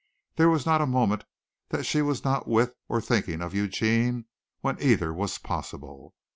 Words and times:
There 0.35 0.49
was 0.49 0.65
not 0.65 0.81
a 0.81 0.87
moment 0.87 1.25
that 1.69 1.83
she 1.85 2.01
was 2.01 2.23
not 2.23 2.47
with 2.47 2.73
or 2.89 3.01
thinking 3.01 3.39
of 3.43 3.53
Eugene 3.53 4.25
when 4.61 4.81
either 4.81 5.13
was 5.13 5.37
possible. 5.37 6.15